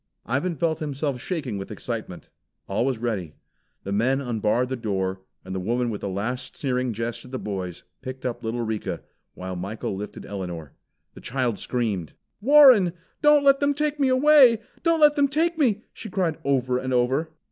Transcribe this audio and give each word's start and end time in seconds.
Ivan 0.25 0.55
felt 0.55 0.79
himself 0.79 1.21
shaking 1.21 1.59
with 1.59 1.69
excitement. 1.69 2.31
All 2.67 2.85
was 2.87 2.97
ready. 2.97 3.35
The 3.83 3.91
men 3.91 4.19
unbarred 4.19 4.69
the 4.69 4.75
door, 4.75 5.21
and 5.45 5.53
the 5.53 5.59
woman 5.59 5.91
with 5.91 6.01
a 6.01 6.07
last 6.07 6.57
sneering 6.57 6.91
jest 6.91 7.23
at 7.23 7.29
the 7.29 7.37
boys, 7.37 7.83
picked 8.01 8.25
up 8.25 8.43
little 8.43 8.61
Rika, 8.63 9.03
while 9.35 9.55
Michael 9.55 9.95
lifted 9.95 10.25
Elinor. 10.25 10.73
The 11.13 11.21
child 11.21 11.59
screamed. 11.59 12.13
"Warren, 12.41 12.93
don't 13.21 13.43
let 13.43 13.59
them 13.59 13.75
take 13.75 13.99
me 13.99 14.07
away! 14.07 14.63
Don't 14.81 15.01
let 15.01 15.15
them 15.15 15.27
take 15.27 15.59
me!" 15.59 15.83
she 15.93 16.09
cried 16.09 16.39
over 16.43 16.79
and 16.79 16.93
over. 16.95 17.29